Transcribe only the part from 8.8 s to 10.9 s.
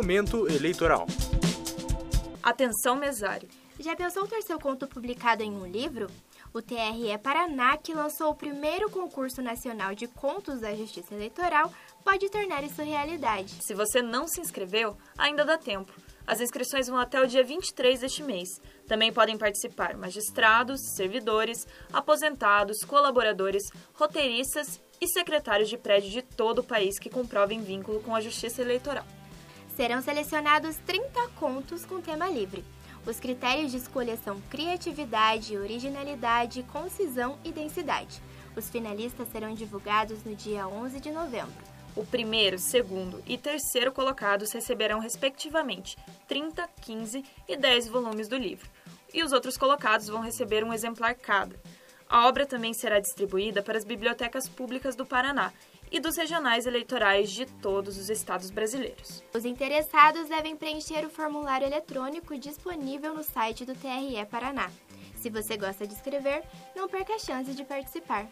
concurso nacional de contos da